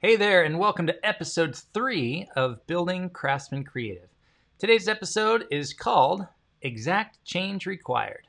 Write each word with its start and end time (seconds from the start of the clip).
Hey 0.00 0.14
there, 0.14 0.44
and 0.44 0.60
welcome 0.60 0.86
to 0.86 1.04
episode 1.04 1.56
three 1.74 2.28
of 2.36 2.64
Building 2.68 3.10
Craftsman 3.10 3.64
Creative. 3.64 4.08
Today's 4.56 4.86
episode 4.86 5.46
is 5.50 5.72
called 5.72 6.24
Exact 6.62 7.18
Change 7.24 7.66
Required. 7.66 8.28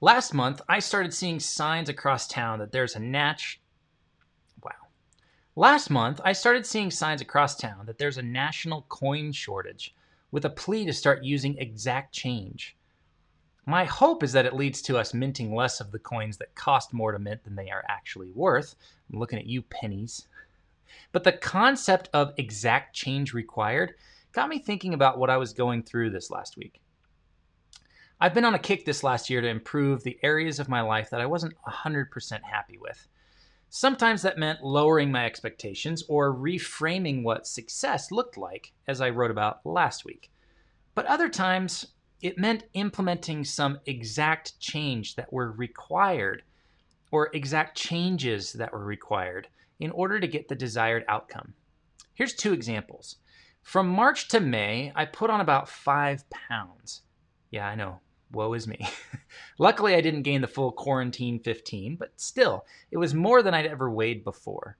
Last 0.00 0.32
month, 0.32 0.62
I 0.66 0.78
started 0.78 1.12
seeing 1.12 1.38
signs 1.38 1.90
across 1.90 2.26
town 2.26 2.58
that 2.60 2.72
there's 2.72 2.96
a 2.96 3.00
natch. 3.00 3.60
Wow. 4.64 4.70
Last 5.56 5.90
month, 5.90 6.22
I 6.24 6.32
started 6.32 6.64
seeing 6.64 6.90
signs 6.90 7.20
across 7.20 7.54
town 7.54 7.84
that 7.84 7.98
there's 7.98 8.16
a 8.16 8.22
national 8.22 8.86
coin 8.88 9.30
shortage 9.30 9.94
with 10.30 10.46
a 10.46 10.50
plea 10.50 10.86
to 10.86 10.92
start 10.94 11.22
using 11.22 11.58
exact 11.58 12.14
change. 12.14 12.78
My 13.64 13.84
hope 13.84 14.22
is 14.22 14.32
that 14.32 14.46
it 14.46 14.56
leads 14.56 14.82
to 14.82 14.98
us 14.98 15.14
minting 15.14 15.54
less 15.54 15.80
of 15.80 15.92
the 15.92 15.98
coins 15.98 16.36
that 16.38 16.54
cost 16.54 16.92
more 16.92 17.12
to 17.12 17.18
mint 17.18 17.44
than 17.44 17.54
they 17.54 17.70
are 17.70 17.84
actually 17.88 18.30
worth. 18.30 18.74
I'm 19.12 19.20
looking 19.20 19.38
at 19.38 19.46
you, 19.46 19.62
pennies. 19.62 20.26
But 21.12 21.22
the 21.24 21.32
concept 21.32 22.08
of 22.12 22.34
exact 22.36 22.94
change 22.94 23.32
required 23.32 23.94
got 24.32 24.48
me 24.48 24.58
thinking 24.58 24.94
about 24.94 25.18
what 25.18 25.30
I 25.30 25.36
was 25.36 25.52
going 25.52 25.84
through 25.84 26.10
this 26.10 26.30
last 26.30 26.56
week. 26.56 26.80
I've 28.20 28.34
been 28.34 28.44
on 28.44 28.54
a 28.54 28.58
kick 28.58 28.84
this 28.84 29.04
last 29.04 29.30
year 29.30 29.40
to 29.40 29.48
improve 29.48 30.02
the 30.02 30.18
areas 30.22 30.58
of 30.58 30.68
my 30.68 30.80
life 30.80 31.10
that 31.10 31.20
I 31.20 31.26
wasn't 31.26 31.54
100% 31.66 32.40
happy 32.42 32.78
with. 32.78 33.06
Sometimes 33.68 34.22
that 34.22 34.38
meant 34.38 34.62
lowering 34.62 35.10
my 35.10 35.24
expectations 35.24 36.04
or 36.08 36.34
reframing 36.34 37.22
what 37.22 37.46
success 37.46 38.10
looked 38.10 38.36
like, 38.36 38.72
as 38.86 39.00
I 39.00 39.10
wrote 39.10 39.30
about 39.30 39.64
last 39.64 40.04
week. 40.04 40.30
But 40.94 41.06
other 41.06 41.28
times, 41.28 41.86
it 42.22 42.38
meant 42.38 42.64
implementing 42.72 43.44
some 43.44 43.80
exact 43.84 44.58
change 44.60 45.16
that 45.16 45.32
were 45.32 45.50
required 45.50 46.42
or 47.10 47.30
exact 47.34 47.76
changes 47.76 48.52
that 48.54 48.72
were 48.72 48.84
required 48.84 49.48
in 49.80 49.90
order 49.90 50.20
to 50.20 50.28
get 50.28 50.48
the 50.48 50.54
desired 50.54 51.04
outcome. 51.08 51.54
Here's 52.14 52.34
two 52.34 52.52
examples. 52.52 53.16
From 53.62 53.88
March 53.88 54.28
to 54.28 54.40
May, 54.40 54.92
I 54.94 55.04
put 55.04 55.30
on 55.30 55.40
about 55.40 55.68
five 55.68 56.28
pounds. 56.30 57.02
Yeah, 57.50 57.66
I 57.66 57.74
know. 57.74 58.00
Woe 58.30 58.54
is 58.54 58.66
me. 58.66 58.88
Luckily, 59.58 59.94
I 59.94 60.00
didn't 60.00 60.22
gain 60.22 60.40
the 60.40 60.46
full 60.46 60.72
quarantine 60.72 61.38
15, 61.38 61.96
but 61.96 62.12
still, 62.16 62.64
it 62.90 62.96
was 62.96 63.14
more 63.14 63.42
than 63.42 63.54
I'd 63.54 63.66
ever 63.66 63.90
weighed 63.90 64.24
before. 64.24 64.78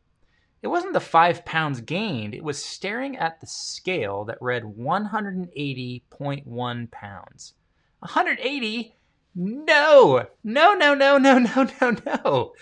It 0.62 0.68
wasn't 0.68 0.92
the 0.92 1.00
five 1.00 1.44
pounds 1.44 1.80
gained, 1.80 2.34
it 2.34 2.44
was 2.44 2.64
staring 2.64 3.16
at 3.16 3.41
the 3.41 3.46
scale 3.46 4.24
that 4.27 4.38
read 4.41 4.62
180.1 4.62 6.91
pounds. 6.92 7.55
180? 7.98 8.94
No! 9.34 10.28
No, 10.44 10.74
no, 10.74 10.94
no, 10.94 11.18
no, 11.18 11.38
no, 11.38 11.68
no, 11.80 11.96
no. 12.06 12.52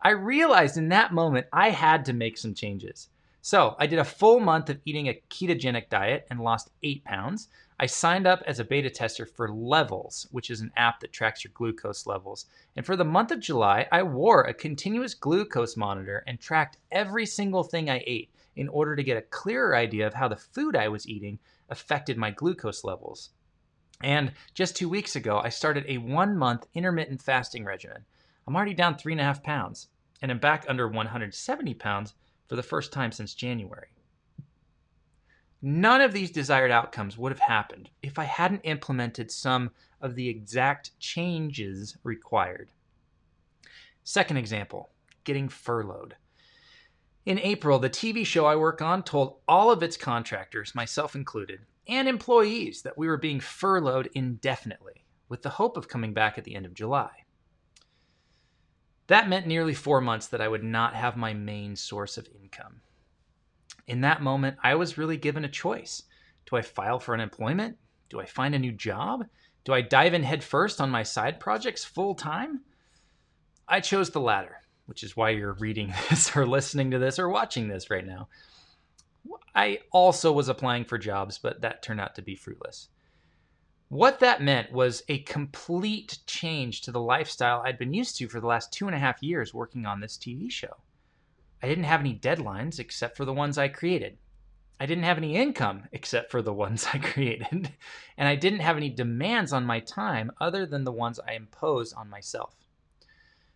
I 0.00 0.10
realized 0.10 0.76
in 0.76 0.90
that 0.90 1.14
moment 1.14 1.46
I 1.52 1.70
had 1.70 2.04
to 2.04 2.12
make 2.12 2.36
some 2.36 2.52
changes. 2.54 3.08
So 3.50 3.76
I 3.78 3.86
did 3.86 3.98
a 3.98 4.04
full 4.04 4.40
month 4.40 4.68
of 4.68 4.78
eating 4.84 5.08
a 5.08 5.22
ketogenic 5.30 5.88
diet 5.88 6.26
and 6.28 6.38
lost 6.38 6.68
eight 6.82 7.02
pounds. 7.02 7.48
I 7.80 7.86
signed 7.86 8.26
up 8.26 8.42
as 8.46 8.60
a 8.60 8.64
beta 8.64 8.90
tester 8.90 9.24
for 9.24 9.50
Levels, 9.50 10.28
which 10.30 10.50
is 10.50 10.60
an 10.60 10.70
app 10.76 11.00
that 11.00 11.14
tracks 11.14 11.44
your 11.44 11.52
glucose 11.54 12.06
levels. 12.06 12.44
And 12.76 12.84
for 12.84 12.94
the 12.94 13.06
month 13.06 13.30
of 13.30 13.40
July, 13.40 13.88
I 13.90 14.02
wore 14.02 14.42
a 14.42 14.52
continuous 14.52 15.14
glucose 15.14 15.78
monitor 15.78 16.22
and 16.26 16.38
tracked 16.38 16.76
every 16.92 17.24
single 17.24 17.62
thing 17.62 17.88
I 17.88 18.04
ate 18.06 18.28
in 18.54 18.68
order 18.68 18.94
to 18.94 19.02
get 19.02 19.16
a 19.16 19.22
clearer 19.22 19.74
idea 19.74 20.06
of 20.06 20.12
how 20.12 20.28
the 20.28 20.36
food 20.36 20.76
I 20.76 20.88
was 20.88 21.08
eating 21.08 21.38
affected 21.70 22.18
my 22.18 22.30
glucose 22.30 22.84
levels. 22.84 23.30
And 24.02 24.32
just 24.52 24.76
two 24.76 24.90
weeks 24.90 25.16
ago, 25.16 25.40
I 25.42 25.48
started 25.48 25.86
a 25.88 25.96
one 25.96 26.36
month 26.36 26.66
intermittent 26.74 27.22
fasting 27.22 27.64
regimen. 27.64 28.04
I'm 28.46 28.54
already 28.54 28.74
down 28.74 28.98
three 28.98 29.14
and 29.14 29.22
a 29.22 29.24
half 29.24 29.42
pounds, 29.42 29.88
and 30.20 30.30
I'm 30.30 30.38
back 30.38 30.66
under 30.68 30.86
170 30.86 31.72
pounds 31.72 32.12
for 32.48 32.56
the 32.56 32.62
first 32.62 32.92
time 32.92 33.12
since 33.12 33.34
January. 33.34 33.88
None 35.60 36.00
of 36.00 36.12
these 36.12 36.30
desired 36.30 36.70
outcomes 36.70 37.18
would 37.18 37.32
have 37.32 37.40
happened 37.40 37.90
if 38.02 38.18
I 38.18 38.24
hadn't 38.24 38.60
implemented 38.60 39.30
some 39.30 39.70
of 40.00 40.14
the 40.14 40.28
exact 40.28 40.98
changes 41.00 41.96
required. 42.04 42.70
Second 44.04 44.36
example 44.36 44.90
getting 45.24 45.48
furloughed. 45.48 46.16
In 47.26 47.38
April, 47.40 47.78
the 47.78 47.90
TV 47.90 48.24
show 48.24 48.46
I 48.46 48.56
work 48.56 48.80
on 48.80 49.02
told 49.02 49.36
all 49.46 49.70
of 49.70 49.82
its 49.82 49.98
contractors, 49.98 50.74
myself 50.74 51.14
included, 51.14 51.60
and 51.86 52.08
employees 52.08 52.80
that 52.82 52.96
we 52.96 53.06
were 53.06 53.18
being 53.18 53.40
furloughed 53.40 54.08
indefinitely, 54.14 55.04
with 55.28 55.42
the 55.42 55.50
hope 55.50 55.76
of 55.76 55.88
coming 55.88 56.14
back 56.14 56.38
at 56.38 56.44
the 56.44 56.54
end 56.54 56.64
of 56.64 56.72
July. 56.72 57.24
That 59.08 59.28
meant 59.28 59.46
nearly 59.46 59.74
four 59.74 60.00
months 60.00 60.28
that 60.28 60.40
I 60.40 60.48
would 60.48 60.64
not 60.64 60.94
have 60.94 61.16
my 61.16 61.34
main 61.34 61.76
source 61.76 62.16
of 62.16 62.28
income 62.40 62.80
in 63.88 64.02
that 64.02 64.22
moment, 64.22 64.58
I 64.62 64.74
was 64.76 64.98
really 64.98 65.16
given 65.16 65.44
a 65.44 65.48
choice. 65.48 66.04
Do 66.48 66.56
I 66.56 66.62
file 66.62 67.00
for 67.00 67.14
unemployment? 67.14 67.78
Do 68.10 68.20
I 68.20 68.26
find 68.26 68.54
a 68.54 68.58
new 68.58 68.72
job? 68.72 69.24
Do 69.64 69.72
I 69.72 69.80
dive 69.80 70.14
in 70.14 70.22
headfirst 70.22 70.80
on 70.80 70.90
my 70.90 71.02
side 71.02 71.40
projects 71.40 71.84
full 71.84 72.14
time? 72.14 72.60
I 73.66 73.80
chose 73.80 74.10
the 74.10 74.20
latter, 74.20 74.56
which 74.86 75.02
is 75.02 75.16
why 75.16 75.30
you're 75.30 75.54
reading 75.54 75.92
this 76.10 76.36
or 76.36 76.46
listening 76.46 76.90
to 76.92 76.98
this 76.98 77.18
or 77.18 77.28
watching 77.28 77.68
this 77.68 77.90
right 77.90 78.06
now. 78.06 78.28
I 79.54 79.80
also 79.90 80.32
was 80.32 80.48
applying 80.48 80.84
for 80.84 80.98
jobs, 80.98 81.38
but 81.38 81.62
that 81.62 81.82
turned 81.82 82.00
out 82.00 82.14
to 82.14 82.22
be 82.22 82.36
fruitless. 82.36 82.88
What 83.90 84.20
that 84.20 84.42
meant 84.42 84.70
was 84.70 85.02
a 85.08 85.20
complete 85.20 86.18
change 86.26 86.82
to 86.82 86.92
the 86.92 87.00
lifestyle 87.00 87.62
I'd 87.64 87.78
been 87.78 87.94
used 87.94 88.16
to 88.16 88.28
for 88.28 88.38
the 88.38 88.46
last 88.46 88.70
two 88.70 88.86
and 88.86 88.94
a 88.94 88.98
half 88.98 89.22
years 89.22 89.54
working 89.54 89.86
on 89.86 90.00
this 90.00 90.18
TV 90.18 90.50
show. 90.50 90.76
I 91.62 91.68
didn't 91.68 91.84
have 91.84 92.00
any 92.00 92.14
deadlines 92.14 92.78
except 92.78 93.16
for 93.16 93.24
the 93.24 93.32
ones 93.32 93.56
I 93.56 93.68
created. 93.68 94.18
I 94.78 94.84
didn't 94.84 95.04
have 95.04 95.16
any 95.16 95.36
income 95.36 95.84
except 95.90 96.30
for 96.30 96.42
the 96.42 96.52
ones 96.64 96.86
I 96.92 96.98
created. 96.98 97.72
And 98.18 98.28
I 98.28 98.36
didn't 98.36 98.60
have 98.60 98.76
any 98.76 98.90
demands 98.90 99.54
on 99.54 99.64
my 99.64 99.80
time 99.80 100.32
other 100.38 100.66
than 100.66 100.84
the 100.84 100.92
ones 100.92 101.18
I 101.18 101.32
imposed 101.32 101.94
on 101.94 102.10
myself. 102.10 102.54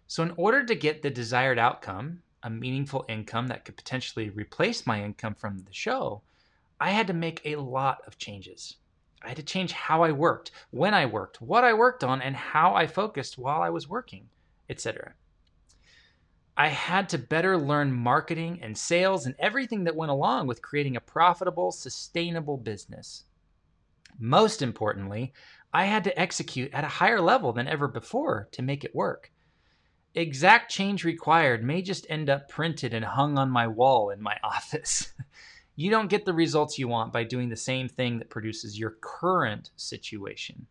So, 0.07 0.23
in 0.23 0.33
order 0.39 0.65
to 0.65 0.75
get 0.75 1.03
the 1.03 1.11
desired 1.11 1.59
outcome, 1.59 2.23
a 2.43 2.49
meaningful 2.49 3.05
income 3.07 3.49
that 3.49 3.67
could 3.67 3.77
potentially 3.77 4.31
replace 4.31 4.87
my 4.87 5.05
income 5.05 5.35
from 5.35 5.59
the 5.59 5.75
show, 5.75 6.23
I 6.81 6.91
had 6.91 7.07
to 7.09 7.13
make 7.13 7.43
a 7.45 7.57
lot 7.57 7.99
of 8.07 8.17
changes. 8.17 8.77
I 9.25 9.29
had 9.29 9.37
to 9.37 9.43
change 9.43 9.73
how 9.73 10.03
I 10.03 10.13
worked, 10.13 10.51
when 10.71 10.95
I 10.95 11.07
worked, 11.07 11.41
what 11.41 11.65
I 11.65 11.75
worked 11.75 12.03
on, 12.03 12.21
and 12.21 12.35
how 12.35 12.75
I 12.75 12.87
focused 12.87 13.39
while 13.39 13.63
I 13.63 13.71
was 13.71 13.89
working, 13.89 14.29
etc. 14.69 15.15
I 16.57 16.69
had 16.69 17.09
to 17.11 17.19
better 17.19 17.57
learn 17.57 17.93
marketing 17.93 18.61
and 18.63 18.77
sales 18.77 19.25
and 19.25 19.35
everything 19.39 19.85
that 19.85 19.97
went 19.97 20.11
along 20.13 20.47
with 20.47 20.61
creating 20.61 20.97
a 20.97 21.01
profitable, 21.01 21.73
sustainable 21.73 22.59
business. 22.59 23.25
Most 24.19 24.61
importantly, 24.61 25.33
I 25.73 25.87
had 25.87 26.05
to 26.05 26.19
execute 26.19 26.73
at 26.75 26.85
a 26.85 26.89
higher 26.89 27.21
level 27.21 27.53
than 27.53 27.69
ever 27.69 27.89
before 27.89 28.49
to 28.53 28.63
make 28.63 28.85
it 28.85 28.95
work. 28.95 29.33
Exact 30.15 30.71
change 30.71 31.05
required 31.05 31.65
may 31.65 31.81
just 31.81 32.07
end 32.11 32.29
up 32.29 32.49
printed 32.49 32.93
and 32.93 33.05
hung 33.05 33.39
on 33.39 33.49
my 33.49 33.67
wall 33.67 34.11
in 34.11 34.21
my 34.21 34.37
office. 34.45 35.13
You 35.77 35.91
don't 35.91 36.11
get 36.11 36.25
the 36.25 36.33
results 36.33 36.79
you 36.79 36.89
want 36.89 37.13
by 37.13 37.25
doing 37.25 37.49
the 37.49 37.57
same 37.57 37.89
thing 37.89 38.19
that 38.19 38.31
produces 38.31 38.79
your 38.79 38.97
current 39.01 39.71
situation. 39.77 40.67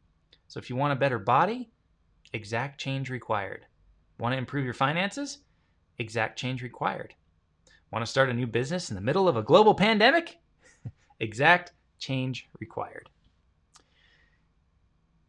So 0.48 0.60
if 0.60 0.70
you 0.70 0.76
want 0.76 0.94
a 0.94 0.98
better 0.98 1.20
body, 1.20 1.70
exact 2.34 2.80
change 2.80 3.10
required. 3.10 3.66
Want 4.20 4.34
to 4.34 4.38
improve 4.38 4.66
your 4.66 4.74
finances? 4.74 5.40
exact 6.02 6.38
change 6.38 6.62
required. 6.62 7.14
Want 7.92 8.06
to 8.06 8.10
start 8.12 8.30
a 8.30 8.34
new 8.34 8.48
business 8.48 8.90
in 8.90 8.96
the 8.96 9.02
middle 9.02 9.28
of 9.28 9.38
a 9.38 9.44
global 9.44 9.74
pandemic? 9.74 10.40
exact 11.20 11.72
change 12.00 12.50
required. 12.60 13.10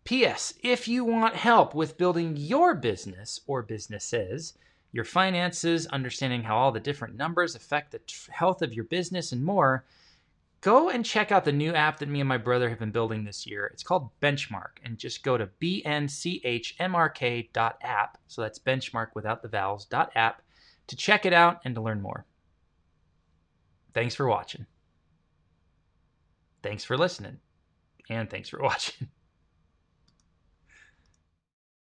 P.S. 0.04 0.54
If 0.62 0.89
you 0.89 1.04
want 1.04 1.37
help 1.37 1.75
with 1.75 1.99
building 1.99 2.37
your 2.37 2.75
business 2.75 3.41
or 3.47 3.62
businesses, 3.62 4.54
your 4.92 5.04
finances, 5.04 5.86
understanding 5.86 6.42
how 6.42 6.56
all 6.56 6.70
the 6.70 6.80
different 6.80 7.16
numbers 7.16 7.54
affect 7.54 7.92
the 7.92 8.00
health 8.30 8.62
of 8.62 8.74
your 8.74 8.84
business, 8.84 9.33
and 9.33 9.42
more, 9.42 9.84
go 10.60 10.91
and 10.91 11.04
check 11.04 11.33
out 11.33 11.44
the 11.44 11.53
new 11.53 11.74
app 11.74 11.98
that 11.98 12.09
me 12.09 12.21
and 12.21 12.28
my 12.28 12.36
brother 12.39 12.68
have 12.68 12.78
been 12.78 12.91
building 12.91 13.24
this 13.24 13.47
year. 13.47 13.66
It's 13.72 13.83
called 13.83 14.10
Benchmark, 14.21 14.78
and 14.84 14.98
just 14.98 15.22
go 15.22 15.39
to 15.39 15.48
bnchmrk.app. 15.60 16.18
So 18.28 18.42
that's 18.42 18.59
benchmark 18.59 19.09
without 19.15 19.42
the 19.42 19.48
vowels, 19.48 19.86
dot 19.86 20.12
app 20.15 20.42
to 20.89 20.97
check 20.97 21.27
it 21.27 21.33
out 21.33 21.60
and 21.65 21.74
to 21.74 21.80
learn 21.80 22.03
more. 22.03 22.27
Thanks 23.94 24.15
for 24.15 24.27
watching. 24.27 24.66
Thanks 26.62 26.84
for 26.84 26.97
listening. 26.97 27.39
And 28.09 28.30
thanks 28.30 28.48
for 28.48 28.59
watching. 28.62 29.09